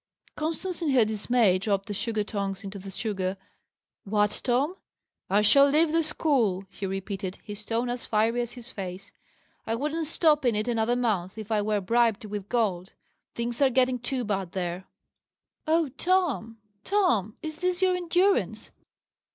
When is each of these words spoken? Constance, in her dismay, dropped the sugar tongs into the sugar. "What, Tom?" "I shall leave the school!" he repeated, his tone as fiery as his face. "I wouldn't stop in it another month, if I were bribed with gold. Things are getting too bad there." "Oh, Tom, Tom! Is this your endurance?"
Constance, 0.35 0.81
in 0.81 0.89
her 0.89 1.05
dismay, 1.05 1.59
dropped 1.59 1.85
the 1.85 1.93
sugar 1.93 2.23
tongs 2.23 2.63
into 2.63 2.79
the 2.79 2.89
sugar. 2.89 3.37
"What, 4.03 4.41
Tom?" 4.43 4.75
"I 5.29 5.43
shall 5.43 5.69
leave 5.69 5.91
the 5.91 6.01
school!" 6.01 6.63
he 6.71 6.87
repeated, 6.87 7.37
his 7.43 7.63
tone 7.63 7.87
as 7.87 8.07
fiery 8.07 8.41
as 8.41 8.53
his 8.53 8.71
face. 8.71 9.11
"I 9.67 9.75
wouldn't 9.75 10.07
stop 10.07 10.43
in 10.43 10.55
it 10.55 10.67
another 10.67 10.95
month, 10.95 11.37
if 11.37 11.51
I 11.51 11.61
were 11.61 11.81
bribed 11.81 12.25
with 12.25 12.49
gold. 12.49 12.93
Things 13.35 13.61
are 13.61 13.69
getting 13.69 13.99
too 13.99 14.23
bad 14.23 14.53
there." 14.53 14.85
"Oh, 15.67 15.89
Tom, 15.89 16.57
Tom! 16.83 17.37
Is 17.43 17.59
this 17.59 17.83
your 17.83 17.95
endurance?" 17.95 18.71